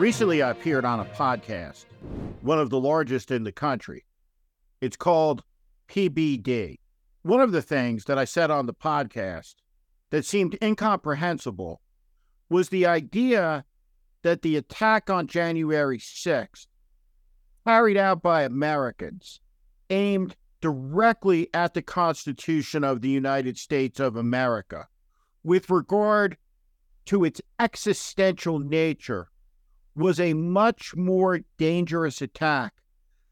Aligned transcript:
Recently, 0.00 0.40
I 0.40 0.52
appeared 0.52 0.86
on 0.86 1.00
a 1.00 1.04
podcast, 1.04 1.84
one 2.40 2.58
of 2.58 2.70
the 2.70 2.80
largest 2.80 3.30
in 3.30 3.44
the 3.44 3.52
country. 3.52 4.06
It's 4.80 4.96
called 4.96 5.44
PBD. 5.88 6.78
One 7.20 7.42
of 7.42 7.52
the 7.52 7.60
things 7.60 8.06
that 8.06 8.16
I 8.16 8.24
said 8.24 8.50
on 8.50 8.64
the 8.64 8.72
podcast 8.72 9.56
that 10.08 10.24
seemed 10.24 10.56
incomprehensible 10.62 11.82
was 12.48 12.70
the 12.70 12.86
idea 12.86 13.66
that 14.22 14.40
the 14.40 14.56
attack 14.56 15.10
on 15.10 15.26
January 15.26 15.98
6th, 15.98 16.66
carried 17.66 17.98
out 17.98 18.22
by 18.22 18.44
Americans, 18.44 19.38
aimed 19.90 20.34
directly 20.62 21.50
at 21.52 21.74
the 21.74 21.82
Constitution 21.82 22.84
of 22.84 23.02
the 23.02 23.10
United 23.10 23.58
States 23.58 24.00
of 24.00 24.16
America 24.16 24.88
with 25.44 25.68
regard 25.68 26.38
to 27.04 27.22
its 27.22 27.42
existential 27.58 28.58
nature 28.58 29.28
was 29.94 30.20
a 30.20 30.34
much 30.34 30.94
more 30.94 31.40
dangerous 31.58 32.22
attack 32.22 32.74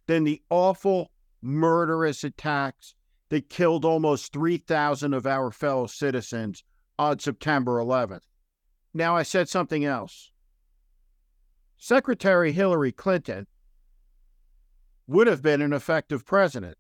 than 0.07 0.25
the 0.25 0.43
awful, 0.51 1.11
murderous 1.41 2.25
attacks 2.25 2.95
that 3.29 3.51
killed 3.51 3.85
almost 3.85 4.33
3,000 4.33 5.13
of 5.13 5.27
our 5.27 5.51
fellow 5.51 5.87
citizens 5.87 6.65
on 6.99 7.19
September 7.19 7.79
11th. 7.79 8.23
Now, 8.95 9.17
I 9.17 9.23
said 9.23 9.49
something 9.49 9.85
else. 9.85 10.33
Secretary 11.77 12.53
Hillary 12.53 12.91
Clinton 12.91 13.47
would 15.07 15.27
have 15.27 15.43
been 15.43 15.63
an 15.63 15.73
effective 15.73 16.25
president. 16.25 16.77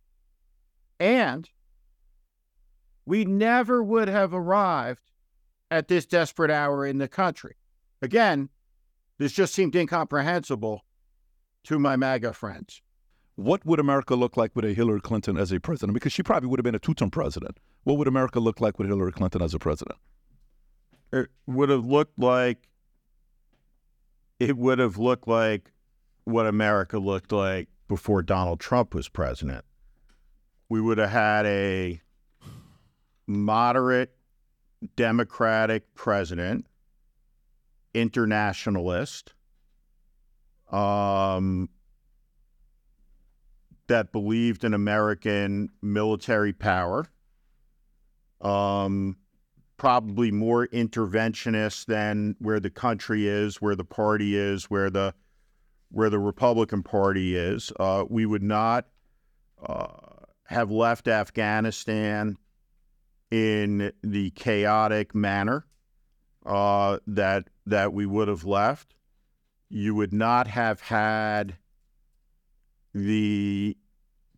And 0.98 1.48
we 3.06 3.24
never 3.24 3.82
would 3.82 4.08
have 4.08 4.34
arrived 4.34 5.12
at 5.70 5.88
this 5.88 6.06
desperate 6.06 6.50
hour 6.50 6.84
in 6.84 6.98
the 6.98 7.08
country. 7.08 7.56
Again, 8.02 8.48
this 9.18 9.32
just 9.32 9.54
seemed 9.54 9.74
incomprehensible 9.74 10.84
to 11.64 11.78
my 11.78 11.96
MAGA 11.96 12.32
friends. 12.32 12.80
What 13.34 13.64
would 13.64 13.78
America 13.78 14.14
look 14.14 14.36
like 14.36 14.56
with 14.56 14.64
a 14.64 14.72
Hillary 14.72 15.00
Clinton 15.00 15.36
as 15.36 15.52
a 15.52 15.60
president? 15.60 15.94
Because 15.94 16.12
she 16.12 16.22
probably 16.22 16.48
would 16.48 16.58
have 16.58 16.64
been 16.64 16.74
a 16.74 16.80
two 16.80 16.94
term 16.94 17.10
president. 17.10 17.58
What 17.84 17.98
would 17.98 18.08
America 18.08 18.40
look 18.40 18.60
like 18.60 18.78
with 18.78 18.88
Hillary 18.88 19.12
Clinton 19.12 19.42
as 19.42 19.54
a 19.54 19.58
president? 19.58 19.98
It 21.12 21.28
would 21.46 21.68
have 21.68 21.86
looked 21.86 22.18
like 22.18 22.68
it 24.40 24.56
would 24.56 24.78
have 24.78 24.98
looked 24.98 25.28
like 25.28 25.72
what 26.24 26.46
America 26.46 26.98
looked 26.98 27.32
like 27.32 27.68
before 27.88 28.22
Donald 28.22 28.60
Trump 28.60 28.94
was 28.94 29.08
president. 29.08 29.64
We 30.68 30.80
would 30.80 30.98
have 30.98 31.10
had 31.10 31.46
a 31.46 32.00
moderate 33.26 34.14
Democratic 34.96 35.94
president 35.94 36.66
internationalist 38.00 39.32
um, 40.70 41.68
that 43.86 44.12
believed 44.12 44.64
in 44.64 44.74
American 44.74 45.70
military 45.82 46.52
power, 46.52 47.06
um, 48.40 49.16
probably 49.76 50.30
more 50.30 50.66
interventionist 50.68 51.86
than 51.86 52.36
where 52.38 52.60
the 52.60 52.70
country 52.70 53.26
is, 53.26 53.56
where 53.62 53.76
the 53.76 53.84
party 53.84 54.36
is, 54.36 54.64
where 54.64 54.90
the 54.90 55.14
where 55.90 56.10
the 56.10 56.18
Republican 56.18 56.82
Party 56.82 57.34
is. 57.34 57.72
Uh, 57.80 58.04
we 58.08 58.26
would 58.26 58.42
not 58.42 58.86
uh, 59.66 59.86
have 60.44 60.70
left 60.70 61.08
Afghanistan 61.08 62.36
in 63.30 63.90
the 64.02 64.30
chaotic 64.30 65.14
manner 65.14 65.64
uh, 66.48 66.98
that 67.06 67.48
that 67.66 67.92
we 67.92 68.06
would 68.06 68.28
have 68.28 68.44
left. 68.44 68.94
You 69.68 69.94
would 69.94 70.12
not 70.12 70.46
have 70.46 70.80
had 70.80 71.58
the 72.94 73.76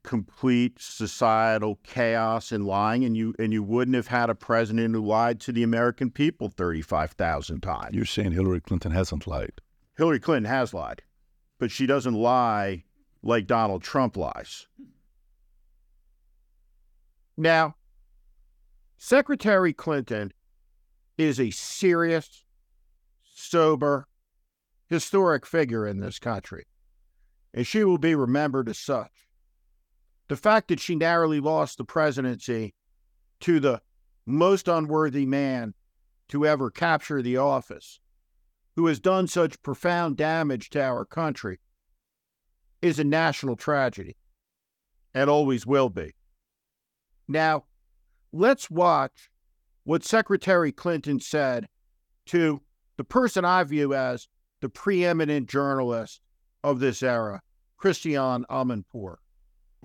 complete 0.02 0.80
societal 0.80 1.78
chaos 1.84 2.50
and 2.50 2.66
lying, 2.66 3.04
and 3.04 3.16
you 3.16 3.34
and 3.38 3.52
you 3.52 3.62
wouldn't 3.62 3.94
have 3.94 4.08
had 4.08 4.28
a 4.28 4.34
president 4.34 4.94
who 4.94 5.06
lied 5.06 5.40
to 5.40 5.52
the 5.52 5.62
American 5.62 6.10
people 6.10 6.48
thirty 6.48 6.82
five 6.82 7.12
thousand 7.12 7.60
times. 7.60 7.94
You're 7.94 8.04
saying 8.04 8.32
Hillary 8.32 8.60
Clinton 8.60 8.90
hasn't 8.90 9.26
lied. 9.26 9.60
Hillary 9.96 10.18
Clinton 10.18 10.50
has 10.50 10.74
lied, 10.74 11.02
but 11.58 11.70
she 11.70 11.86
doesn't 11.86 12.14
lie 12.14 12.84
like 13.22 13.46
Donald 13.46 13.82
Trump 13.82 14.16
lies. 14.16 14.66
Now, 17.36 17.76
Secretary 18.96 19.72
Clinton 19.72 20.32
is 21.20 21.38
a 21.38 21.50
serious, 21.50 22.44
sober, 23.34 24.08
historic 24.88 25.44
figure 25.44 25.86
in 25.86 26.00
this 26.00 26.18
country, 26.18 26.66
and 27.52 27.66
she 27.66 27.84
will 27.84 27.98
be 27.98 28.14
remembered 28.14 28.70
as 28.70 28.78
such. 28.78 29.28
The 30.28 30.36
fact 30.36 30.68
that 30.68 30.80
she 30.80 30.94
narrowly 30.94 31.38
lost 31.38 31.76
the 31.76 31.84
presidency 31.84 32.74
to 33.40 33.60
the 33.60 33.82
most 34.24 34.66
unworthy 34.66 35.26
man 35.26 35.74
to 36.28 36.46
ever 36.46 36.70
capture 36.70 37.20
the 37.20 37.36
office, 37.36 38.00
who 38.76 38.86
has 38.86 38.98
done 38.98 39.26
such 39.26 39.60
profound 39.62 40.16
damage 40.16 40.70
to 40.70 40.82
our 40.82 41.04
country, 41.04 41.60
is 42.80 42.98
a 42.98 43.04
national 43.04 43.56
tragedy 43.56 44.16
and 45.12 45.28
always 45.28 45.66
will 45.66 45.90
be. 45.90 46.14
Now, 47.28 47.64
let's 48.32 48.70
watch 48.70 49.29
what 49.90 50.04
Secretary 50.04 50.70
Clinton 50.70 51.18
said 51.18 51.66
to 52.24 52.60
the 52.96 53.02
person 53.02 53.44
I 53.44 53.64
view 53.64 53.92
as 53.92 54.28
the 54.60 54.68
preeminent 54.68 55.48
journalist 55.48 56.20
of 56.62 56.78
this 56.78 57.02
era, 57.02 57.42
Christiane 57.76 58.44
Amanpour. 58.48 59.16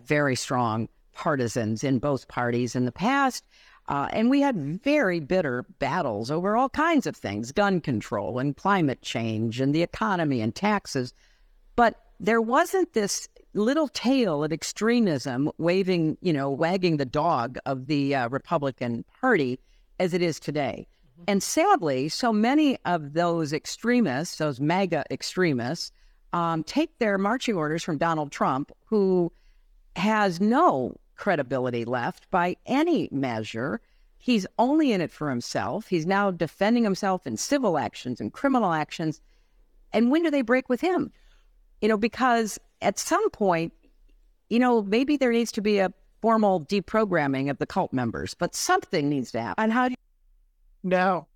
Very 0.03 0.35
strong 0.35 0.89
partisans 1.11 1.83
in 1.83 1.97
both 1.97 2.27
parties 2.27 2.75
in 2.75 2.85
the 2.85 2.91
past. 2.91 3.47
Uh, 3.87 4.07
and 4.11 4.29
we 4.29 4.41
had 4.41 4.79
very 4.83 5.19
bitter 5.19 5.65
battles 5.79 6.29
over 6.29 6.55
all 6.55 6.69
kinds 6.69 7.07
of 7.07 7.15
things 7.15 7.51
gun 7.51 7.81
control 7.81 8.37
and 8.37 8.55
climate 8.55 9.01
change 9.01 9.59
and 9.59 9.73
the 9.73 9.81
economy 9.81 10.39
and 10.39 10.53
taxes. 10.53 11.15
But 11.75 11.99
there 12.19 12.43
wasn't 12.43 12.93
this 12.93 13.27
little 13.55 13.87
tail 13.87 14.43
of 14.43 14.53
extremism 14.53 15.49
waving, 15.57 16.19
you 16.21 16.31
know, 16.31 16.51
wagging 16.51 16.97
the 16.97 17.05
dog 17.05 17.57
of 17.65 17.87
the 17.87 18.13
uh, 18.13 18.29
Republican 18.29 19.03
Party 19.19 19.59
as 19.99 20.13
it 20.13 20.21
is 20.21 20.39
today. 20.39 20.87
Mm-hmm. 20.87 21.23
And 21.27 21.43
sadly, 21.43 22.09
so 22.09 22.33
many 22.33 22.77
of 22.85 23.13
those 23.13 23.53
extremists, 23.53 24.37
those 24.37 24.59
MAGA 24.59 25.05
extremists, 25.11 25.91
um, 26.33 26.63
take 26.63 26.97
their 26.99 27.17
marching 27.17 27.55
orders 27.55 27.83
from 27.83 27.97
Donald 27.97 28.31
Trump, 28.31 28.71
who 28.83 29.31
has 29.95 30.41
no 30.41 30.95
credibility 31.15 31.85
left 31.85 32.29
by 32.29 32.57
any 32.65 33.07
measure. 33.11 33.79
He's 34.17 34.45
only 34.59 34.91
in 34.91 35.01
it 35.01 35.11
for 35.11 35.29
himself. 35.29 35.87
He's 35.87 36.05
now 36.05 36.31
defending 36.31 36.83
himself 36.83 37.25
in 37.25 37.37
civil 37.37 37.77
actions 37.77 38.19
and 38.19 38.33
criminal 38.33 38.73
actions. 38.73 39.21
And 39.93 40.11
when 40.11 40.23
do 40.23 40.31
they 40.31 40.41
break 40.41 40.67
with 40.67 40.81
him? 40.81 41.11
You 41.81 41.87
know, 41.87 41.97
because 41.97 42.59
at 42.81 42.99
some 42.99 43.29
point, 43.29 43.71
you 44.49 44.59
know, 44.59 44.81
maybe 44.81 45.15
there 45.15 45.31
needs 45.31 45.51
to 45.53 45.61
be 45.61 45.79
a 45.79 45.93
formal 46.25 46.65
deprogramming 46.65 47.51
of 47.51 47.59
the 47.59 47.67
cult 47.67 47.93
members, 47.93 48.33
but 48.33 48.55
something 48.55 49.07
needs 49.07 49.31
to 49.31 49.39
happen. 49.39 49.63
And 49.63 49.71
how 49.71 49.89
do 49.89 49.91
you- 49.91 50.89
now, 50.89 51.27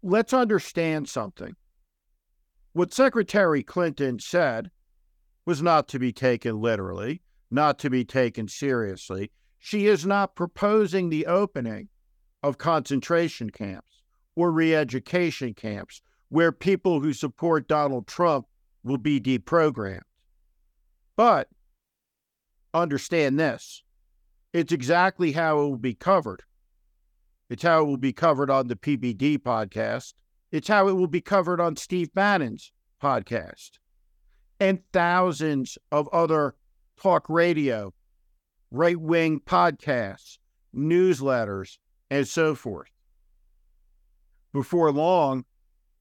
let's 0.00 0.32
understand 0.32 1.08
something. 1.08 1.56
What 2.72 2.94
Secretary 2.94 3.64
Clinton 3.64 4.20
said 4.20 4.70
was 5.44 5.60
not 5.60 5.88
to 5.88 5.98
be 5.98 6.12
taken 6.12 6.60
literally, 6.60 7.20
not 7.50 7.80
to 7.80 7.90
be 7.90 8.04
taken 8.04 8.46
seriously. 8.46 9.32
She 9.58 9.88
is 9.88 10.06
not 10.06 10.36
proposing 10.36 11.08
the 11.08 11.26
opening 11.26 11.88
of 12.44 12.58
concentration 12.58 13.50
camps 13.50 14.02
or 14.36 14.52
re 14.52 14.72
education 14.72 15.52
camps 15.52 16.00
where 16.28 16.52
people 16.52 17.00
who 17.00 17.12
support 17.12 17.66
Donald 17.66 18.06
Trump 18.06 18.46
will 18.84 18.98
be 18.98 19.20
deprogrammed. 19.20 20.06
But 21.16 21.48
understand 22.72 23.40
this 23.40 23.82
it's 24.56 24.72
exactly 24.72 25.32
how 25.32 25.58
it 25.58 25.62
will 25.62 25.76
be 25.76 25.94
covered. 25.94 26.42
It's 27.50 27.62
how 27.62 27.82
it 27.82 27.84
will 27.84 27.98
be 27.98 28.12
covered 28.12 28.50
on 28.50 28.68
the 28.68 28.76
PBD 28.76 29.38
podcast 29.38 30.14
It's 30.50 30.68
how 30.68 30.88
it 30.88 30.94
will 30.94 31.08
be 31.08 31.20
covered 31.20 31.60
on 31.60 31.76
Steve 31.76 32.14
Bannon's 32.14 32.72
podcast 33.02 33.72
and 34.58 34.80
thousands 34.92 35.76
of 35.92 36.08
other 36.08 36.54
talk 37.00 37.28
radio, 37.28 37.92
right 38.70 38.98
wing 38.98 39.40
podcasts, 39.40 40.38
newsletters, 40.74 41.76
and 42.10 42.26
so 42.26 42.54
forth. 42.54 42.88
Before 44.52 44.90
long, 44.90 45.44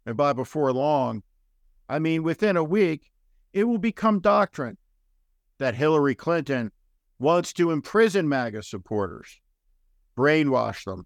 and 0.06 0.16
by 0.16 0.31
before 0.31 0.72
long, 0.72 1.24
I 1.90 2.00
mean 2.00 2.24
within 2.24 2.56
a 2.56 2.63
week, 2.63 3.12
it 3.52 3.66
will 3.66 3.80
become 3.80 4.19
doctrine 4.19 4.78
that 5.60 5.75
Hillary 5.75 6.16
Clinton 6.16 6.72
wants 7.19 7.53
to 7.53 7.71
imprison 7.71 8.27
MAGA 8.27 8.63
supporters, 8.63 9.39
brainwash 10.17 10.83
them 10.83 11.06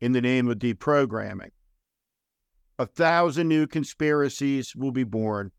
in 0.00 0.12
the 0.12 0.20
name 0.20 0.48
of 0.48 0.58
deprogramming. 0.58 1.50
A 2.78 2.86
thousand 2.86 3.48
new 3.48 3.66
conspiracies 3.66 4.74
will 4.76 4.92
be 4.92 5.04
born 5.04 5.50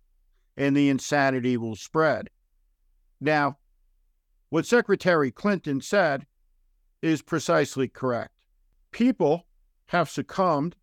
and 0.55 0.75
the 0.75 0.89
insanity 0.89 1.57
will 1.57 1.75
spread. 1.75 2.29
Now, 3.19 3.57
what 4.49 4.65
Secretary 4.65 5.31
Clinton 5.31 5.81
said 5.81 6.25
is 7.01 7.21
precisely 7.21 7.87
correct. 7.87 8.31
People 8.91 9.47
have 9.87 10.09
succumbed 10.09 10.75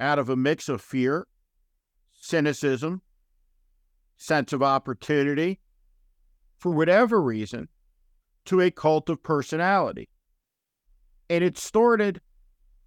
out 0.00 0.18
of 0.18 0.28
a 0.28 0.36
mix 0.36 0.68
of 0.68 0.80
fear, 0.80 1.26
cynicism, 2.14 3.02
sense 4.16 4.52
of 4.52 4.62
opportunity, 4.62 5.60
for 6.64 6.70
whatever 6.70 7.20
reason, 7.20 7.68
to 8.46 8.58
a 8.62 8.70
cult 8.70 9.10
of 9.10 9.22
personality. 9.22 10.08
And 11.28 11.44
it 11.44 11.58
started 11.58 12.22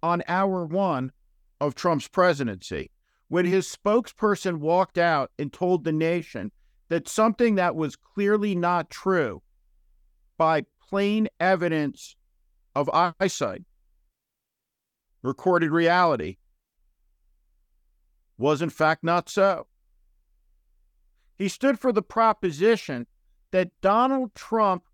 on 0.02 0.24
hour 0.26 0.66
one 0.66 1.12
of 1.60 1.76
Trump's 1.76 2.08
presidency 2.08 2.90
when 3.28 3.44
his 3.44 3.68
spokesperson 3.68 4.56
walked 4.56 4.98
out 4.98 5.30
and 5.38 5.52
told 5.52 5.84
the 5.84 5.92
nation 5.92 6.50
that 6.88 7.08
something 7.08 7.54
that 7.54 7.76
was 7.76 7.94
clearly 7.94 8.56
not 8.56 8.90
true 8.90 9.44
by 10.36 10.64
plain 10.88 11.28
evidence 11.38 12.16
of 12.74 12.90
eyesight, 12.92 13.62
recorded 15.22 15.70
reality, 15.70 16.38
was 18.38 18.60
in 18.60 18.70
fact 18.70 19.04
not 19.04 19.28
so. 19.28 19.68
He 21.36 21.46
stood 21.46 21.78
for 21.78 21.92
the 21.92 22.02
proposition 22.02 23.06
that 23.50 23.70
Donald 23.80 24.34
Trump 24.34 24.84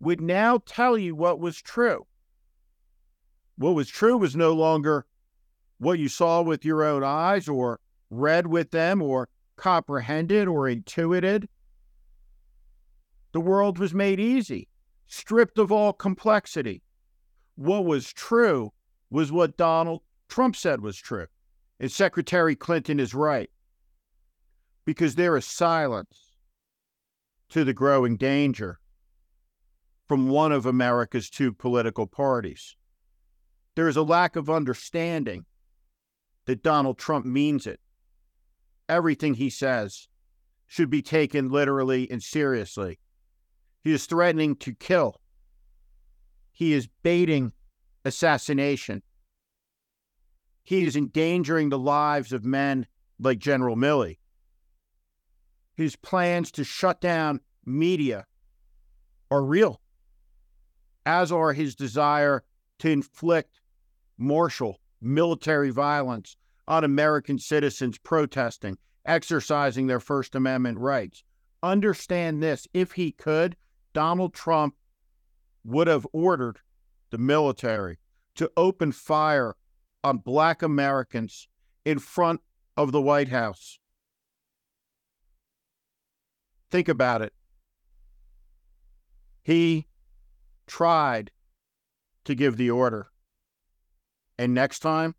would 0.00 0.20
now 0.20 0.58
tell 0.66 0.98
you 0.98 1.14
what 1.14 1.38
was 1.38 1.60
true. 1.60 2.06
What 3.56 3.74
was 3.74 3.88
true 3.88 4.16
was 4.16 4.34
no 4.34 4.52
longer 4.52 5.06
what 5.78 5.98
you 5.98 6.08
saw 6.08 6.42
with 6.42 6.64
your 6.64 6.82
own 6.82 7.04
eyes 7.04 7.48
or 7.48 7.80
read 8.10 8.46
with 8.46 8.70
them 8.70 9.00
or 9.00 9.28
comprehended 9.56 10.48
or 10.48 10.68
intuited. 10.68 11.48
The 13.32 13.40
world 13.40 13.78
was 13.78 13.94
made 13.94 14.20
easy, 14.20 14.68
stripped 15.06 15.58
of 15.58 15.72
all 15.72 15.92
complexity. 15.92 16.82
What 17.54 17.84
was 17.84 18.12
true 18.12 18.72
was 19.10 19.30
what 19.30 19.56
Donald 19.56 20.02
Trump 20.28 20.56
said 20.56 20.80
was 20.80 20.96
true. 20.96 21.26
And 21.78 21.90
Secretary 21.90 22.54
Clinton 22.54 22.98
is 23.00 23.14
right 23.14 23.50
because 24.84 25.14
there 25.14 25.36
is 25.36 25.44
silence 25.44 26.31
to 27.52 27.64
the 27.64 27.74
growing 27.74 28.16
danger 28.16 28.78
from 30.08 30.26
one 30.26 30.52
of 30.52 30.64
America's 30.64 31.28
two 31.28 31.52
political 31.52 32.06
parties. 32.06 32.76
There 33.76 33.88
is 33.88 33.96
a 33.96 34.02
lack 34.02 34.36
of 34.36 34.48
understanding 34.48 35.44
that 36.46 36.62
Donald 36.62 36.96
Trump 36.96 37.26
means 37.26 37.66
it. 37.66 37.78
Everything 38.88 39.34
he 39.34 39.50
says 39.50 40.08
should 40.66 40.88
be 40.88 41.02
taken 41.02 41.50
literally 41.50 42.10
and 42.10 42.22
seriously. 42.22 42.98
He 43.84 43.92
is 43.92 44.06
threatening 44.06 44.56
to 44.56 44.72
kill. 44.72 45.20
He 46.52 46.72
is 46.72 46.88
baiting 47.02 47.52
assassination. 48.02 49.02
He 50.64 50.86
is 50.86 50.96
endangering 50.96 51.68
the 51.68 51.78
lives 51.78 52.32
of 52.32 52.46
men 52.46 52.86
like 53.18 53.38
General 53.38 53.76
Milley 53.76 54.16
his 55.74 55.96
plans 55.96 56.50
to 56.52 56.64
shut 56.64 57.00
down 57.00 57.40
media 57.64 58.26
are 59.30 59.42
real, 59.42 59.80
as 61.06 61.32
are 61.32 61.52
his 61.52 61.74
desire 61.74 62.44
to 62.78 62.90
inflict 62.90 63.60
martial 64.18 64.78
military 65.00 65.70
violence 65.70 66.36
on 66.68 66.84
American 66.84 67.38
citizens 67.38 67.98
protesting, 67.98 68.78
exercising 69.04 69.86
their 69.86 70.00
First 70.00 70.34
Amendment 70.34 70.78
rights. 70.78 71.24
Understand 71.62 72.42
this 72.42 72.66
if 72.72 72.92
he 72.92 73.12
could, 73.12 73.56
Donald 73.92 74.34
Trump 74.34 74.74
would 75.64 75.86
have 75.86 76.06
ordered 76.12 76.58
the 77.10 77.18
military 77.18 77.98
to 78.34 78.50
open 78.56 78.92
fire 78.92 79.56
on 80.02 80.18
Black 80.18 80.62
Americans 80.62 81.48
in 81.84 81.98
front 81.98 82.40
of 82.76 82.92
the 82.92 83.00
White 83.00 83.28
House. 83.28 83.78
Think 86.72 86.88
about 86.88 87.20
it. 87.20 87.34
He 89.42 89.88
tried 90.66 91.30
to 92.24 92.34
give 92.34 92.56
the 92.56 92.70
order. 92.70 93.08
And 94.38 94.54
next 94.54 94.78
time, 94.78 95.14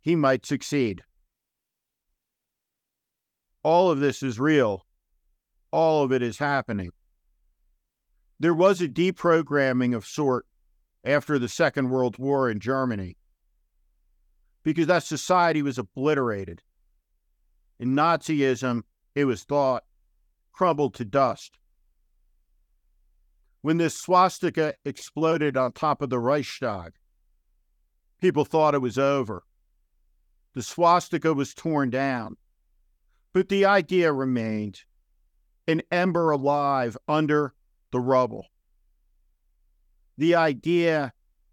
he 0.00 0.16
might 0.16 0.46
succeed. 0.46 1.02
All 3.62 3.90
of 3.90 4.00
this 4.00 4.22
is 4.22 4.40
real. 4.40 4.86
All 5.70 6.02
of 6.02 6.12
it 6.12 6.22
is 6.22 6.38
happening. 6.38 6.92
There 8.40 8.54
was 8.54 8.80
a 8.80 8.88
deprogramming 8.88 9.94
of 9.94 10.06
sort 10.06 10.46
after 11.04 11.38
the 11.38 11.48
Second 11.48 11.90
World 11.90 12.18
War 12.18 12.48
in 12.48 12.58
Germany 12.58 13.18
because 14.62 14.86
that 14.86 15.02
society 15.02 15.60
was 15.60 15.76
obliterated. 15.76 16.62
In 17.78 17.94
Nazism, 17.94 18.84
it 19.14 19.26
was 19.26 19.44
thought 19.44 19.84
crumbled 20.56 20.94
to 20.94 21.04
dust. 21.04 21.58
When 23.60 23.76
this 23.76 23.96
swastika 23.96 24.74
exploded 24.84 25.56
on 25.56 25.72
top 25.72 26.00
of 26.00 26.08
the 26.08 26.18
Reichstag, 26.18 26.92
people 28.20 28.44
thought 28.44 28.74
it 28.74 28.80
was 28.80 28.96
over. 28.96 29.44
The 30.54 30.62
swastika 30.62 31.34
was 31.34 31.52
torn 31.52 31.90
down, 31.90 32.36
but 33.34 33.50
the 33.50 33.66
idea 33.66 34.12
remained 34.12 34.84
an 35.68 35.82
ember 35.90 36.30
alive 36.30 36.96
under 37.06 37.52
the 37.90 38.00
rubble. 38.00 38.46
The 40.16 40.34
idea 40.34 41.12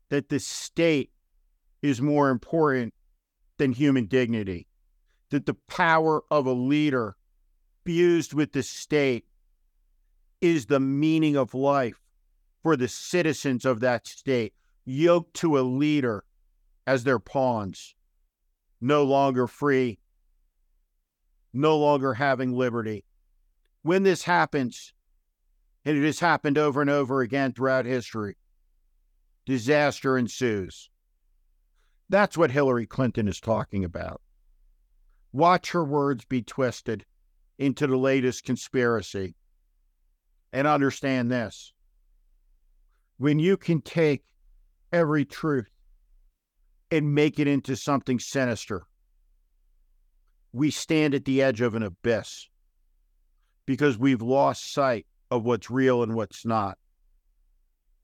that 0.10 0.30
the 0.30 0.40
state 0.40 1.12
is 1.82 2.02
more 2.02 2.30
important 2.30 2.94
than 3.58 3.74
human 3.74 4.06
dignity, 4.06 4.68
that 5.32 5.46
the 5.46 5.58
power 5.68 6.24
of 6.32 6.46
a 6.46 6.54
leader 6.54 7.18
fused 7.86 8.34
with 8.34 8.54
the 8.54 8.64
state 8.64 9.26
is 10.42 10.66
the 10.66 10.80
meaning 10.80 11.36
of 11.36 11.54
life 11.54 12.02
for 12.62 12.76
the 12.76 12.88
citizens 12.88 13.66
of 13.66 13.82
that 13.82 14.08
state, 14.08 14.54
yoked 14.86 15.34
to 15.34 15.58
a 15.58 15.62
leader 15.62 16.24
as 16.88 17.04
their 17.04 17.20
pawns, 17.20 17.96
no 18.82 19.04
longer 19.04 19.48
free, 19.48 20.00
no 21.54 21.78
longer 21.78 22.14
having 22.14 22.54
liberty. 22.54 23.06
When 23.82 24.04
this 24.04 24.24
happens, 24.24 24.94
and 25.86 25.98
it 25.98 26.06
has 26.06 26.20
happened 26.20 26.58
over 26.58 26.82
and 26.82 26.90
over 26.90 27.22
again 27.22 27.54
throughout 27.54 27.86
history, 27.86 28.38
disaster 29.46 30.18
ensues. 30.18 30.90
That's 32.10 32.38
what 32.38 32.52
Hillary 32.52 32.86
Clinton 32.86 33.28
is 33.28 33.40
talking 33.40 33.84
about. 33.84 34.22
Watch 35.32 35.72
her 35.72 35.84
words 35.84 36.26
be 36.26 36.42
twisted 36.42 37.06
into 37.66 37.88
the 37.88 37.98
latest 37.98 38.44
conspiracy. 38.44 39.36
And 40.52 40.68
understand 40.68 41.32
this 41.32 41.74
when 43.18 43.40
you 43.40 43.58
can 43.58 43.82
take 43.82 44.24
every 44.92 45.26
truth 45.26 45.70
and 46.92 47.16
make 47.16 47.40
it 47.40 47.48
into 47.48 47.76
something 47.76 48.20
sinister, 48.20 48.84
we 50.52 50.70
stand 50.70 51.16
at 51.16 51.26
the 51.26 51.42
edge 51.42 51.62
of 51.62 51.74
an 51.74 51.84
abyss 51.84 52.48
because 53.66 53.98
we've 53.98 54.22
lost 54.22 54.74
sight 54.74 55.08
of 55.32 55.44
what's 55.44 55.72
real 55.72 56.04
and 56.04 56.14
what's 56.14 56.46
not. 56.46 56.78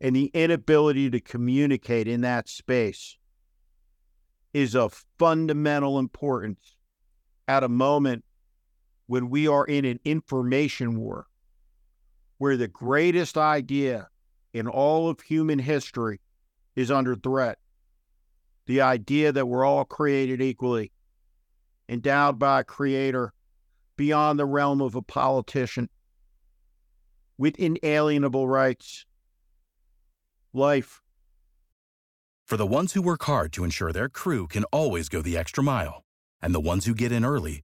And 0.02 0.16
the 0.16 0.32
inability 0.34 1.10
to 1.12 1.20
communicate 1.20 2.08
in 2.08 2.22
that 2.22 2.48
space 2.48 3.18
is 4.54 4.76
of 4.76 5.06
fundamental 5.20 6.00
importance 6.00 6.76
at 7.48 7.64
a 7.64 7.70
moment 7.70 8.24
when 9.10 9.28
we 9.28 9.48
are 9.48 9.66
in 9.66 9.86
an 9.86 10.00
information 10.06 10.96
war 10.96 11.26
where 12.38 12.56
the 12.56 12.68
greatest 12.68 13.40
idea 13.40 14.08
in 14.54 14.68
all 14.68 15.10
of 15.10 15.20
human 15.22 15.58
history 15.58 16.22
is 16.76 16.92
under 16.92 17.16
threat. 17.16 17.58
the 18.68 18.82
idea 18.82 19.32
that 19.32 19.48
we're 19.48 19.66
all 19.66 19.84
created 19.84 20.44
equally, 20.44 20.92
endowed 21.90 22.38
by 22.38 22.60
a 22.60 22.64
creator 22.64 23.34
beyond 23.98 24.38
the 24.38 24.46
realm 24.46 24.80
of 24.80 24.94
a 24.94 25.02
politician, 25.02 25.90
with 27.36 27.58
inalienable 27.58 28.48
rights, 28.48 29.08
life. 30.54 31.02
For 32.46 32.58
the 32.58 32.68
ones 32.68 32.94
who 32.94 33.02
work 33.02 33.24
hard 33.24 33.52
to 33.54 33.64
ensure 33.64 33.92
their 33.92 34.08
crew 34.08 34.46
can 34.46 34.66
always 34.66 35.10
go 35.10 35.24
the 35.24 35.36
extra 35.36 35.64
mile, 35.64 36.04
and 36.40 36.54
the 36.54 36.60
ones 36.60 36.86
who 36.86 36.94
get 36.94 37.12
in 37.12 37.26
early 37.26 37.64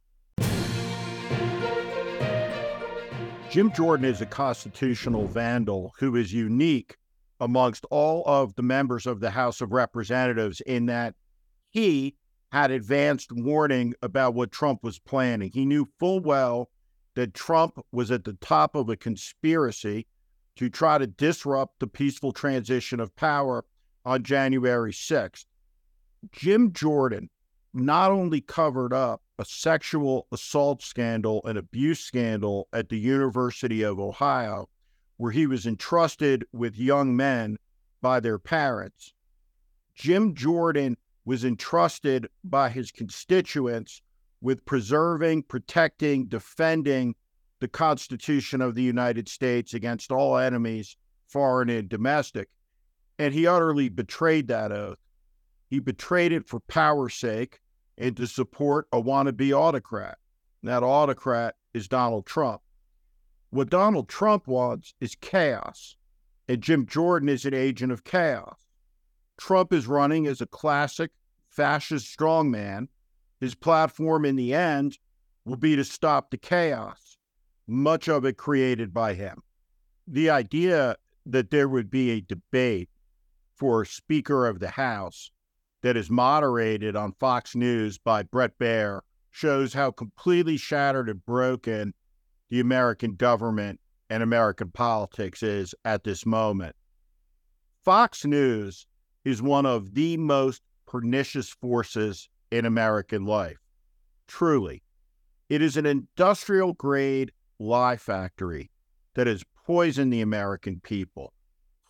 Jim 3.51 3.69
Jordan 3.73 4.05
is 4.05 4.21
a 4.21 4.25
constitutional 4.25 5.27
vandal 5.27 5.93
who 5.99 6.15
is 6.15 6.31
unique 6.31 6.95
amongst 7.41 7.85
all 7.91 8.23
of 8.25 8.55
the 8.55 8.63
members 8.63 9.05
of 9.05 9.19
the 9.19 9.31
House 9.31 9.59
of 9.59 9.73
Representatives 9.73 10.61
in 10.61 10.85
that 10.85 11.15
he 11.69 12.15
had 12.53 12.71
advanced 12.71 13.29
warning 13.33 13.93
about 14.01 14.35
what 14.35 14.53
Trump 14.53 14.81
was 14.83 14.99
planning. 14.99 15.51
He 15.53 15.65
knew 15.65 15.89
full 15.99 16.21
well 16.21 16.69
that 17.15 17.33
Trump 17.33 17.77
was 17.91 18.09
at 18.09 18.23
the 18.23 18.37
top 18.39 18.73
of 18.73 18.87
a 18.87 18.95
conspiracy 18.95 20.07
to 20.55 20.69
try 20.69 20.97
to 20.97 21.05
disrupt 21.05 21.81
the 21.81 21.87
peaceful 21.87 22.31
transition 22.31 23.01
of 23.01 23.13
power 23.17 23.65
on 24.05 24.23
January 24.23 24.93
6th. 24.93 25.43
Jim 26.31 26.71
Jordan 26.71 27.29
not 27.73 28.11
only 28.11 28.39
covered 28.39 28.93
up 28.93 29.21
a 29.41 29.45
sexual 29.45 30.27
assault 30.31 30.83
scandal 30.83 31.41
and 31.45 31.57
abuse 31.57 31.99
scandal 31.99 32.67
at 32.71 32.89
the 32.89 32.99
University 32.99 33.81
of 33.81 33.99
Ohio, 33.99 34.69
where 35.17 35.31
he 35.31 35.47
was 35.47 35.65
entrusted 35.65 36.45
with 36.53 36.77
young 36.77 37.15
men 37.15 37.57
by 38.03 38.19
their 38.19 38.37
parents. 38.37 39.13
Jim 39.95 40.35
Jordan 40.35 40.95
was 41.25 41.43
entrusted 41.43 42.27
by 42.43 42.69
his 42.69 42.91
constituents 42.91 44.03
with 44.41 44.63
preserving, 44.65 45.41
protecting, 45.41 46.27
defending 46.27 47.15
the 47.59 47.67
Constitution 47.67 48.61
of 48.61 48.75
the 48.75 48.83
United 48.83 49.27
States 49.27 49.73
against 49.73 50.11
all 50.11 50.37
enemies, 50.37 50.97
foreign 51.27 51.69
and 51.69 51.89
domestic. 51.89 52.47
And 53.17 53.33
he 53.33 53.47
utterly 53.47 53.89
betrayed 53.89 54.47
that 54.49 54.71
oath. 54.71 54.99
He 55.67 55.79
betrayed 55.79 56.31
it 56.31 56.47
for 56.47 56.59
power's 56.59 57.15
sake 57.15 57.59
and 58.01 58.17
to 58.17 58.25
support 58.25 58.87
a 58.91 58.99
wannabe 58.99 59.53
autocrat. 59.53 60.17
That 60.63 60.81
autocrat 60.81 61.55
is 61.73 61.87
Donald 61.87 62.25
Trump. 62.25 62.61
What 63.51 63.69
Donald 63.69 64.09
Trump 64.09 64.47
wants 64.47 64.95
is 64.99 65.15
chaos, 65.21 65.95
and 66.47 66.61
Jim 66.61 66.87
Jordan 66.87 67.29
is 67.29 67.45
an 67.45 67.53
agent 67.53 67.91
of 67.91 68.03
chaos. 68.03 68.65
Trump 69.37 69.71
is 69.71 69.85
running 69.85 70.25
as 70.25 70.41
a 70.41 70.47
classic 70.47 71.11
fascist 71.47 72.17
strongman. 72.17 72.87
His 73.39 73.53
platform 73.53 74.25
in 74.25 74.35
the 74.35 74.53
end 74.53 74.97
will 75.45 75.57
be 75.57 75.75
to 75.75 75.83
stop 75.83 76.31
the 76.31 76.37
chaos, 76.37 77.17
much 77.67 78.07
of 78.07 78.25
it 78.25 78.35
created 78.35 78.93
by 78.93 79.13
him. 79.13 79.43
The 80.07 80.31
idea 80.31 80.95
that 81.27 81.51
there 81.51 81.69
would 81.69 81.91
be 81.91 82.11
a 82.11 82.21
debate 82.21 82.89
for 83.55 83.85
Speaker 83.85 84.47
of 84.47 84.59
the 84.59 84.69
House 84.69 85.29
that 85.81 85.97
is 85.97 86.09
moderated 86.09 86.95
on 86.95 87.13
Fox 87.13 87.55
News 87.55 87.97
by 87.97 88.23
Bret 88.23 88.57
Baier 88.59 89.01
shows 89.31 89.73
how 89.73 89.91
completely 89.91 90.57
shattered 90.57 91.09
and 91.09 91.25
broken 91.25 91.93
the 92.49 92.59
American 92.59 93.15
government 93.15 93.79
and 94.09 94.21
American 94.21 94.69
politics 94.71 95.41
is 95.41 95.73
at 95.85 96.03
this 96.03 96.25
moment. 96.25 96.75
Fox 97.83 98.25
News 98.25 98.85
is 99.23 99.41
one 99.41 99.65
of 99.65 99.93
the 99.93 100.17
most 100.17 100.61
pernicious 100.85 101.49
forces 101.49 102.27
in 102.51 102.65
American 102.65 103.25
life. 103.25 103.59
Truly, 104.27 104.83
it 105.49 105.61
is 105.61 105.77
an 105.77 105.85
industrial 105.85 106.73
grade 106.73 107.31
lie 107.59 107.97
factory 107.97 108.69
that 109.15 109.27
has 109.27 109.43
poisoned 109.65 110.11
the 110.11 110.21
American 110.21 110.79
people, 110.81 111.33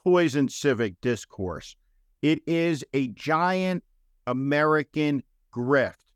poisoned 0.04 0.52
civic 0.52 1.00
discourse. 1.02 1.76
It 2.22 2.42
is 2.46 2.86
a 2.94 3.08
giant 3.08 3.84
American 4.28 5.24
grift 5.54 6.12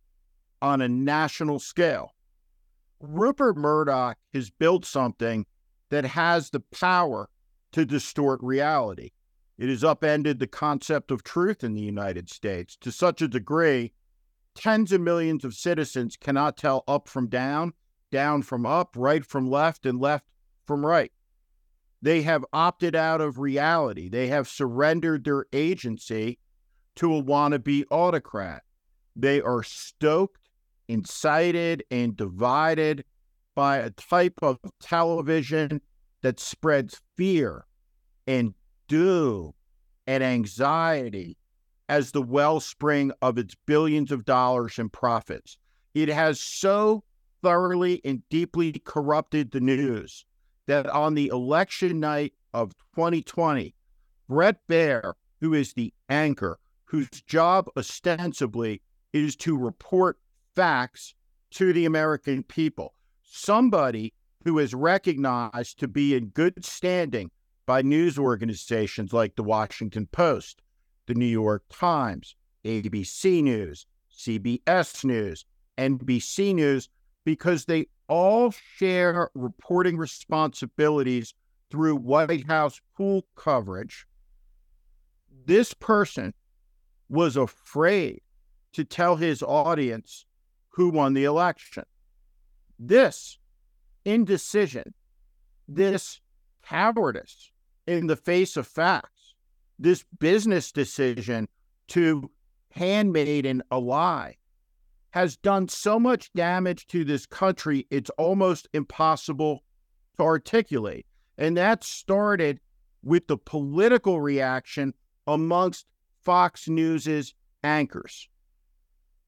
on 0.61 0.81
a 0.81 0.87
national 0.87 1.59
scale. 1.59 2.11
Rupert 2.99 3.57
Murdoch 3.57 4.17
has 4.33 4.49
built 4.49 4.85
something 4.85 5.45
that 5.89 6.05
has 6.05 6.49
the 6.49 6.59
power 6.59 7.29
to 7.71 7.85
distort 7.85 8.39
reality. 8.41 9.11
It 9.57 9.69
has 9.69 9.83
upended 9.83 10.39
the 10.39 10.47
concept 10.47 11.11
of 11.11 11.23
truth 11.23 11.63
in 11.63 11.73
the 11.73 11.81
United 11.81 12.29
States 12.29 12.75
to 12.81 12.91
such 12.91 13.21
a 13.21 13.27
degree, 13.27 13.93
tens 14.53 14.91
of 14.91 15.01
millions 15.01 15.45
of 15.45 15.53
citizens 15.53 16.17
cannot 16.17 16.57
tell 16.57 16.83
up 16.87 17.07
from 17.07 17.27
down, 17.27 17.73
down 18.11 18.41
from 18.41 18.65
up, 18.65 18.95
right 18.97 19.25
from 19.25 19.49
left, 19.49 19.85
and 19.85 19.99
left 19.99 20.25
from 20.65 20.85
right. 20.85 21.11
They 22.01 22.21
have 22.21 22.45
opted 22.53 22.95
out 22.95 23.21
of 23.21 23.39
reality. 23.39 24.09
They 24.09 24.27
have 24.27 24.47
surrendered 24.47 25.23
their 25.23 25.45
agency 25.53 26.39
to 26.95 27.15
a 27.15 27.23
wannabe 27.23 27.83
autocrat. 27.89 28.63
They 29.15 29.41
are 29.41 29.63
stoked, 29.63 30.49
incited, 30.87 31.83
and 31.89 32.15
divided 32.15 33.05
by 33.55 33.77
a 33.77 33.89
type 33.89 34.39
of 34.41 34.59
television 34.81 35.81
that 36.21 36.39
spreads 36.39 37.01
fear 37.15 37.65
and 38.27 38.53
doom 38.87 39.53
and 40.07 40.23
anxiety 40.23 41.37
as 41.87 42.11
the 42.11 42.21
wellspring 42.21 43.11
of 43.21 43.37
its 43.37 43.55
billions 43.65 44.11
of 44.11 44.25
dollars 44.25 44.77
in 44.79 44.89
profits. 44.89 45.57
It 45.93 46.09
has 46.09 46.39
so 46.39 47.03
thoroughly 47.41 48.01
and 48.03 48.27
deeply 48.29 48.73
corrupted 48.73 49.51
the 49.51 49.61
news 49.61 50.25
that 50.67 50.87
on 50.87 51.13
the 51.13 51.27
election 51.27 51.99
night 51.99 52.33
of 52.53 52.73
2020, 52.95 53.73
Bret 54.27 54.57
Baier, 54.67 55.13
who 55.41 55.53
is 55.53 55.73
the 55.73 55.93
anchor, 56.09 56.57
whose 56.85 57.09
job 57.27 57.67
ostensibly 57.77 58.81
is 59.13 59.35
to 59.35 59.57
report 59.57 60.17
facts 60.55 61.13
to 61.51 61.73
the 61.73 61.85
American 61.85 62.43
people, 62.43 62.93
somebody 63.23 64.13
who 64.43 64.59
is 64.59 64.73
recognized 64.73 65.79
to 65.79 65.87
be 65.87 66.15
in 66.15 66.27
good 66.27 66.63
standing 66.63 67.31
by 67.65 67.81
news 67.81 68.17
organizations 68.17 69.11
like 69.11 69.35
the 69.35 69.43
Washington 69.43 70.07
Post, 70.07 70.61
the 71.07 71.15
New 71.15 71.25
York 71.25 71.63
Times, 71.69 72.35
ABC 72.63 73.41
News, 73.43 73.85
CBS 74.15 75.03
News, 75.03 75.45
NBC 75.77 76.55
News, 76.55 76.89
because 77.25 77.65
they 77.65 77.87
all 78.07 78.51
share 78.51 79.29
reporting 79.33 79.97
responsibilities 79.97 81.33
through 81.71 81.95
White 81.95 82.45
House 82.45 82.79
pool 82.95 83.25
coverage. 83.35 84.05
This 85.45 85.73
person 85.73 86.33
was 87.09 87.35
afraid 87.35 88.21
to 88.73 88.85
tell 88.85 89.15
his 89.15 89.41
audience 89.41 90.25
who 90.69 90.89
won 90.89 91.13
the 91.13 91.23
election. 91.23 91.83
This 92.77 93.37
indecision, 94.05 94.93
this 95.67 96.21
cowardice 96.63 97.51
in 97.87 98.07
the 98.07 98.15
face 98.15 98.55
of 98.57 98.67
facts, 98.67 99.33
this 99.79 100.03
business 100.19 100.71
decision 100.71 101.47
to 101.87 102.29
handmaiden 102.71 103.63
a 103.71 103.79
lie 103.79 104.35
has 105.15 105.37
done 105.37 105.69
so 105.69 105.97
much 105.97 106.31
damage 106.33 106.85
to 106.87 107.05
this 107.05 107.25
country, 107.25 107.87
it's 107.89 108.09
almost 108.17 108.67
impossible 108.73 109.63
to 110.17 110.23
articulate. 110.23 111.05
And 111.37 111.55
that 111.55 111.85
started 111.85 112.59
with 113.01 113.27
the 113.27 113.37
political 113.37 114.19
reaction 114.19 114.93
amongst 115.25 115.85
Fox 116.25 116.67
News's 116.67 117.33
anchors. 117.63 118.27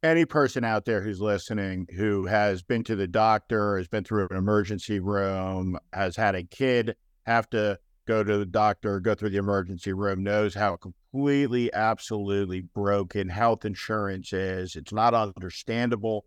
Any 0.03 0.25
person 0.25 0.65
out 0.65 0.83
there 0.83 1.01
who's 1.01 1.21
listening 1.21 1.87
who 1.95 2.25
has 2.25 2.61
been 2.61 2.83
to 2.83 2.97
the 2.97 3.07
doctor, 3.07 3.77
has 3.77 3.87
been 3.87 4.03
through 4.03 4.27
an 4.29 4.37
emergency 4.37 4.99
room, 4.99 5.79
has 5.93 6.17
had 6.17 6.35
a 6.35 6.43
kid 6.43 6.95
have 7.25 7.49
to 7.51 7.79
go 8.05 8.25
to 8.25 8.37
the 8.37 8.45
doctor, 8.45 8.99
go 8.99 9.15
through 9.15 9.29
the 9.29 9.37
emergency 9.37 9.93
room, 9.93 10.21
knows 10.21 10.53
how 10.53 10.77
completely, 11.17 11.73
absolutely 11.73 12.61
broken 12.61 13.27
health 13.27 13.65
insurance 13.65 14.31
is. 14.33 14.75
It's 14.75 14.93
not 14.93 15.15
understandable. 15.15 16.25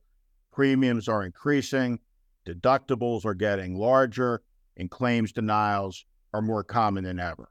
Premiums 0.52 1.08
are 1.08 1.24
increasing, 1.24 2.00
deductibles 2.44 3.24
are 3.24 3.34
getting 3.34 3.76
larger, 3.76 4.42
and 4.76 4.90
claims 4.90 5.30
denials 5.32 6.04
are 6.34 6.42
more 6.42 6.64
common 6.64 7.04
than 7.04 7.20
ever. 7.20 7.50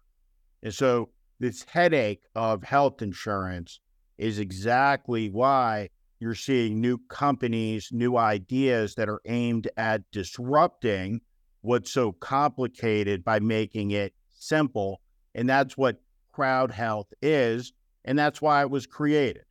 And 0.62 0.74
so, 0.74 1.12
this 1.40 1.64
headache 1.64 2.24
of 2.36 2.64
health 2.64 3.02
insurance 3.02 3.80
is 4.18 4.38
exactly 4.38 5.30
why 5.30 5.92
you're 6.20 6.36
seeing 6.36 6.82
new 6.82 6.98
companies, 7.08 7.88
new 7.94 8.18
ideas 8.18 8.96
that 8.96 9.08
are 9.08 9.22
aimed 9.26 9.70
at 9.78 10.02
disrupting 10.12 11.22
what's 11.62 11.94
so 11.94 12.12
complicated 12.12 13.24
by 13.24 13.40
making 13.40 13.92
it 13.92 14.14
simple. 14.28 15.00
And 15.34 15.48
that's 15.48 15.78
what 15.78 16.02
crowd 16.40 16.72
health 16.72 17.14
is. 17.22 17.74
And 18.06 18.18
that's 18.18 18.42
why 18.42 18.62
it 18.62 18.70
was 18.70 18.88
created. 18.88 19.44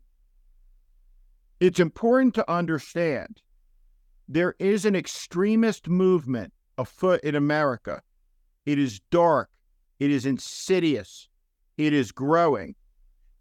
It's 1.60 1.80
important 1.80 2.36
to 2.36 2.50
understand 2.50 3.42
there 4.28 4.56
is 4.60 4.86
an 4.86 4.96
extremist 4.96 5.90
movement 5.90 6.54
afoot 6.78 7.20
in 7.22 7.34
America. 7.36 8.02
It 8.66 8.80
is 8.80 9.02
dark, 9.12 9.50
it 10.00 10.12
is 10.12 10.26
insidious, 10.26 11.28
it 11.78 11.94
is 11.94 12.12
growing, 12.12 12.76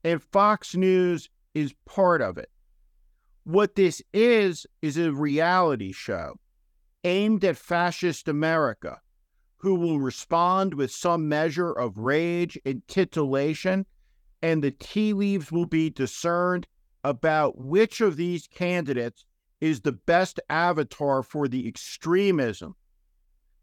and 0.04 0.22
Fox 0.22 0.74
News 0.74 1.28
is 1.54 1.74
part 1.86 2.20
of 2.20 2.38
it. 2.38 2.50
What 3.44 3.74
this 3.74 4.02
is, 4.12 4.66
is 4.82 4.98
a 4.98 5.12
reality 5.12 5.92
show 5.92 6.38
aimed 7.04 7.44
at 7.44 7.56
fascist 7.56 8.28
America, 8.28 9.00
who 9.58 9.74
will 9.74 10.00
respond 10.00 10.74
with 10.74 10.90
some 10.90 11.28
measure 11.28 11.72
of 11.72 11.98
rage 11.98 12.58
and 12.64 12.86
titillation, 12.88 13.86
and 14.42 14.62
the 14.62 14.70
tea 14.70 15.12
leaves 15.12 15.50
will 15.50 15.66
be 15.66 15.90
discerned 15.90 16.66
about 17.04 17.58
which 17.58 18.00
of 18.00 18.16
these 18.16 18.46
candidates 18.46 19.24
is 19.60 19.80
the 19.80 19.92
best 19.92 20.38
avatar 20.48 21.22
for 21.22 21.48
the 21.48 21.66
extremism 21.66 22.76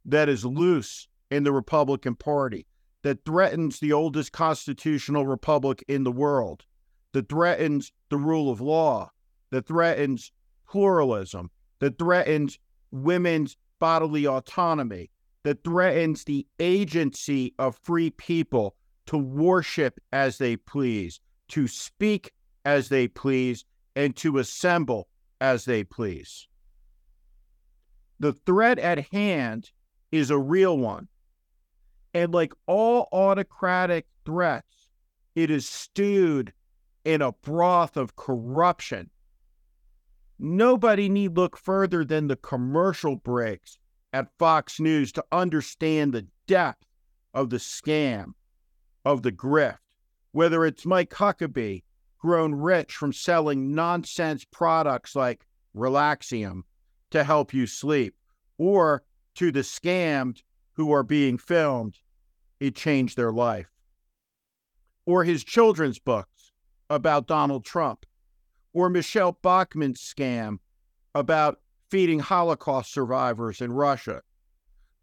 that 0.04 0.28
is 0.28 0.46
loose 0.46 1.08
in 1.32 1.43
the 1.43 1.52
Republican 1.52 2.15
Party, 2.15 2.65
that 3.06 3.24
threatens 3.24 3.80
the 3.80 3.94
oldest 3.94 4.32
constitutional 4.32 5.28
republic 5.28 5.86
in 5.88 6.04
the 6.04 6.12
world, 6.12 6.65
that 7.13 7.30
threatens 7.30 7.91
the 8.10 8.18
rule 8.18 8.50
of 8.50 8.60
law, 8.60 9.12
that 9.52 9.68
threatens 9.68 10.32
pluralism, 10.68 11.52
that 11.78 12.00
threatens 12.00 12.58
women's 12.89 13.58
bodily 13.78 14.26
autonomy, 14.26 15.12
that 15.44 15.63
threatens 15.63 16.24
the 16.24 16.48
agency 16.60 17.54
of 17.60 17.78
free 17.84 18.10
people 18.10 18.76
to 19.06 19.20
worship 19.20 20.00
as 20.12 20.39
they 20.39 20.58
please, 20.58 21.20
to 21.48 21.68
speak 21.68 22.32
as 22.65 22.89
they 22.89 23.08
please 23.08 23.65
and 23.96 24.15
to 24.15 24.39
assemble 24.39 25.08
as 25.39 25.65
they 25.65 25.84
please. 25.84 26.48
The 28.20 28.34
threat 28.34 28.80
at 28.80 29.12
hand 29.12 29.70
is 30.12 30.32
a 30.32 30.39
real 30.39 30.76
one. 30.76 31.08
And 32.15 32.34
like 32.34 32.54
all 32.65 33.10
autocratic 33.12 34.08
threats, 34.25 34.89
it 35.36 35.51
is 35.51 35.67
stewed 35.67 36.54
in 37.04 37.21
a 37.21 37.34
broth 37.34 37.97
of 37.97 38.15
corruption. 38.15 39.10
Nobody 40.39 41.10
need 41.10 41.36
look 41.36 41.58
further 41.58 42.06
than 42.06 42.28
the 42.28 42.38
commercial 42.38 43.17
breaks 43.17 43.78
at 44.13 44.32
Fox 44.39 44.80
News 44.80 45.12
to 45.12 45.25
understand 45.30 46.13
the 46.13 46.25
depth 46.47 46.86
of 47.34 47.49
the 47.49 47.58
scam, 47.58 48.28
of 49.04 49.21
the 49.21 49.32
grift, 49.34 49.80
whether 50.32 50.65
it's 50.65 50.86
Mike 50.86 51.13
Huckabee 51.13 51.84
grown 52.17 52.56
rich 52.56 52.95
from 52.95 53.12
selling 53.12 53.75
nonsense 53.75 54.45
products 54.49 55.17
like 55.17 55.45
Relaxium 55.75 56.62
to 57.12 57.25
help 57.25 57.54
you 57.54 57.67
sleep, 57.67 58.15
or 58.58 59.04
to 59.36 59.51
the 59.51 59.60
scammed 59.60 60.43
who 60.75 60.93
are 60.93 61.04
being 61.04 61.38
filmed, 61.38 61.99
it 62.60 62.76
changed 62.76 63.18
their 63.18 63.32
life. 63.32 63.68
Or 65.06 65.24
his 65.24 65.44
children's 65.44 66.00
books 66.00 66.52
about 66.89 67.28
Donald 67.28 67.65
Trump, 67.65 68.06
or 68.74 68.89
Michele 68.89 69.38
Bachmann's 69.41 70.02
scam 70.02 70.60
about 71.13 71.60
feeding 71.89 72.20
Holocaust 72.20 72.91
survivors 72.91 73.62
in 73.62 73.72
Russia. 73.72 74.22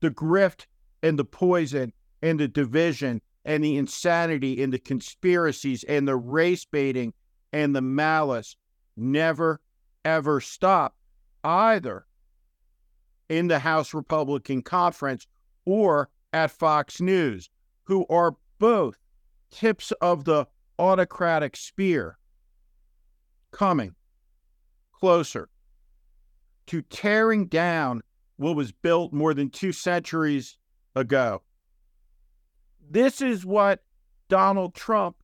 The 0.00 0.10
grift 0.10 0.66
and 1.02 1.18
the 1.18 1.24
poison 1.24 1.92
and 2.20 2.38
the 2.38 2.48
division 2.48 3.22
and 3.44 3.62
the 3.62 3.76
insanity 3.76 4.62
and 4.62 4.72
the 4.72 4.78
conspiracies 4.78 5.84
and 5.84 6.06
the 6.06 6.16
race 6.16 6.64
baiting 6.64 7.12
and 7.52 7.74
the 7.74 7.80
malice 7.80 8.56
never, 8.96 9.60
ever 10.04 10.40
stop 10.40 10.96
either 11.44 12.06
in 13.28 13.48
the 13.48 13.60
House 13.60 13.94
Republican 13.94 14.62
Conference 14.62 15.26
or 15.64 16.08
at 16.32 16.50
Fox 16.50 17.00
News, 17.00 17.50
who 17.84 18.06
are 18.08 18.36
both 18.58 18.98
tips 19.50 19.92
of 20.00 20.24
the 20.24 20.46
autocratic 20.78 21.56
spear 21.56 22.18
coming 23.50 23.94
closer 24.92 25.48
to 26.66 26.82
tearing 26.82 27.46
down 27.46 28.02
what 28.36 28.56
was 28.56 28.72
built 28.72 29.12
more 29.12 29.34
than 29.34 29.50
two 29.50 29.72
centuries 29.72 30.56
ago. 30.94 31.42
This 32.90 33.20
is 33.20 33.44
what 33.44 33.82
Donald 34.28 34.74
Trump 34.74 35.16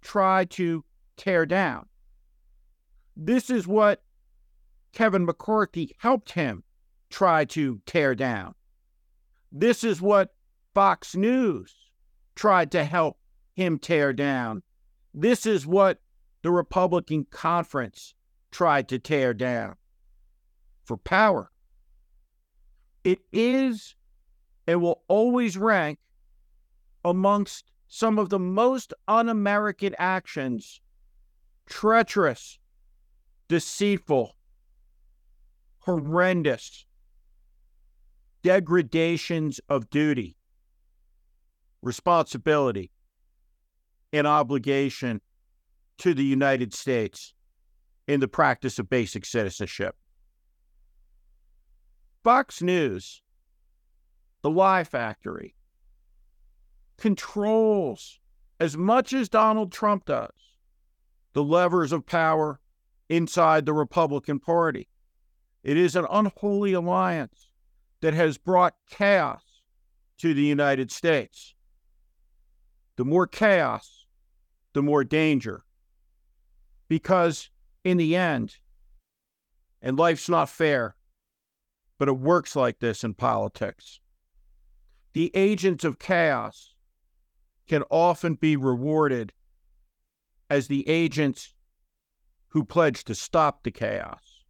tried 0.00 0.50
to 0.50 0.84
tear 1.16 1.46
down. 1.46 1.86
This 3.16 3.50
is 3.50 3.66
what 3.66 4.02
Kevin 4.92 5.24
McCarthy 5.24 5.94
helped 5.98 6.32
him 6.32 6.64
try 7.10 7.44
to 7.46 7.80
tear 7.86 8.14
down. 8.14 8.54
This 9.52 9.84
is 9.84 10.00
what 10.00 10.34
Fox 10.74 11.14
News 11.14 11.74
tried 12.34 12.72
to 12.72 12.84
help 12.84 13.18
him 13.54 13.78
tear 13.78 14.14
down. 14.14 14.62
This 15.12 15.44
is 15.44 15.66
what 15.66 16.00
the 16.40 16.50
Republican 16.50 17.26
conference 17.30 18.14
tried 18.50 18.88
to 18.88 18.98
tear 18.98 19.34
down 19.34 19.76
for 20.84 20.96
power. 20.96 21.50
It 23.04 23.20
is 23.30 23.94
and 24.66 24.80
will 24.80 25.02
always 25.06 25.58
rank 25.58 25.98
amongst 27.04 27.70
some 27.88 28.18
of 28.18 28.30
the 28.30 28.38
most 28.38 28.94
un 29.06 29.28
American 29.28 29.94
actions 29.98 30.80
treacherous, 31.66 32.58
deceitful, 33.48 34.34
horrendous 35.80 36.86
degradations 38.42 39.60
of 39.68 39.88
duty, 39.90 40.36
responsibility, 41.80 42.90
and 44.12 44.26
obligation 44.26 45.20
to 45.98 46.14
the 46.14 46.24
United 46.24 46.74
States 46.74 47.34
in 48.06 48.20
the 48.20 48.28
practice 48.28 48.78
of 48.78 48.90
basic 48.90 49.24
citizenship. 49.24 49.94
Fox 52.24 52.62
News, 52.62 53.22
the 54.42 54.50
lie 54.50 54.84
factory, 54.84 55.54
controls 56.98 58.20
as 58.60 58.76
much 58.76 59.12
as 59.12 59.28
Donald 59.28 59.72
Trump 59.72 60.04
does 60.04 60.30
the 61.32 61.42
levers 61.42 61.92
of 61.92 62.04
power 62.04 62.60
inside 63.08 63.64
the 63.64 63.72
Republican 63.72 64.38
Party. 64.38 64.88
It 65.64 65.76
is 65.76 65.96
an 65.96 66.06
unholy 66.10 66.74
alliance 66.74 67.51
that 68.02 68.14
has 68.14 68.36
brought 68.36 68.74
chaos 68.90 69.42
to 70.18 70.34
the 70.34 70.42
United 70.42 70.90
States. 70.90 71.54
The 72.96 73.04
more 73.04 73.26
chaos, 73.26 74.06
the 74.74 74.82
more 74.82 75.04
danger. 75.04 75.62
Because 76.88 77.48
in 77.84 77.96
the 77.96 78.14
end, 78.14 78.56
and 79.80 79.98
life's 79.98 80.28
not 80.28 80.48
fair, 80.48 80.96
but 81.98 82.08
it 82.08 82.18
works 82.18 82.54
like 82.54 82.80
this 82.80 83.02
in 83.04 83.14
politics. 83.14 84.00
The 85.12 85.30
agents 85.34 85.84
of 85.84 85.98
chaos 85.98 86.74
can 87.68 87.82
often 87.90 88.34
be 88.34 88.56
rewarded 88.56 89.32
as 90.50 90.66
the 90.66 90.88
agents 90.88 91.54
who 92.48 92.64
pledge 92.64 93.04
to 93.04 93.14
stop 93.14 93.62
the 93.62 93.70
chaos. 93.70 94.44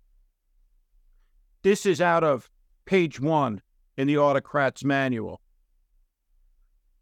This 1.63 1.87
is 1.87 2.01
out 2.01 2.25
of 2.25 2.51
page 2.85 3.21
one 3.21 3.63
in 3.97 4.07
the 4.07 4.15
Autocrat's 4.15 4.85
Manual. 4.85 5.41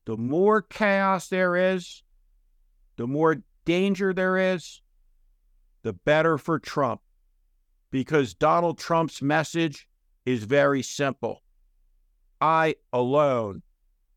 The 0.07 0.17
more 0.17 0.63
chaos 0.63 1.29
there 1.29 1.57
is, 1.57 2.03
the 2.97 3.07
more 3.07 3.43
danger 3.65 4.13
there 4.13 4.55
is, 4.55 4.81
the 5.83 5.93
better 5.93 6.39
for 6.39 6.59
Trump. 6.59 7.01
Because 7.91 8.35
Donald 8.35 8.79
Trump's 8.79 9.21
message 9.21 9.89
is 10.25 10.45
very 10.45 10.83
simple 10.83 11.43
I 12.41 12.77
alone 12.93 13.63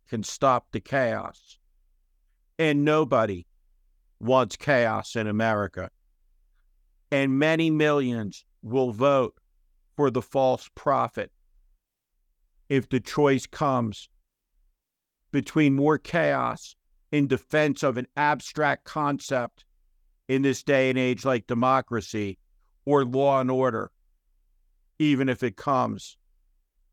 can 0.08 0.24
stop 0.24 0.68
the 0.72 0.80
chaos. 0.80 1.58
And 2.58 2.86
nobody 2.86 3.46
wants 4.20 4.56
chaos 4.56 5.16
in 5.16 5.28
America. 5.28 5.90
And 7.12 7.38
many 7.38 7.70
millions 7.70 8.46
will 8.62 8.92
vote 8.92 9.36
for 9.96 10.10
the 10.10 10.22
false 10.22 10.70
prophet 10.76 11.32
if 12.70 12.90
the 12.90 13.00
choice 13.00 13.46
comes 13.46 14.10
between 15.32 15.76
more 15.76 15.98
chaos 15.98 16.76
in 17.12 17.28
defense 17.28 17.84
of 17.84 17.98
an 17.98 18.08
abstract 18.16 18.84
concept 18.84 19.66
in 20.28 20.42
this 20.42 20.64
day 20.64 20.90
and 20.90 20.98
age 20.98 21.26
like 21.26 21.48
democracy 21.48 22.38
or 22.86 23.06
law 23.06 23.40
and 23.40 23.52
order 23.52 23.92
even 25.00 25.28
if 25.30 25.44
it 25.44 25.58
comes 25.58 26.18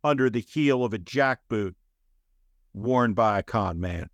under 0.02 0.30
the 0.30 0.40
heel 0.40 0.84
of 0.84 0.92
a 0.92 0.98
jackboot 0.98 1.74
worn 2.72 3.12
by 3.14 3.38
a 3.38 3.42
con 3.42 3.80
man. 3.80 4.08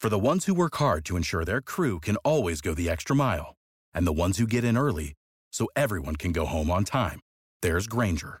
For 0.00 0.08
the 0.08 0.18
ones 0.18 0.46
who 0.46 0.54
work 0.54 0.76
hard 0.76 1.04
to 1.06 1.16
ensure 1.16 1.44
their 1.44 1.60
crew 1.60 2.00
can 2.00 2.16
always 2.16 2.60
go 2.60 2.74
the 2.74 2.88
extra 2.88 3.14
mile, 3.14 3.56
and 3.92 4.06
the 4.06 4.12
ones 4.12 4.38
who 4.38 4.46
get 4.46 4.64
in 4.64 4.76
early 4.76 5.14
so 5.50 5.68
everyone 5.76 6.16
can 6.16 6.32
go 6.32 6.46
home 6.46 6.70
on 6.70 6.84
time, 6.84 7.20
there's 7.60 7.86
Grainger, 7.86 8.40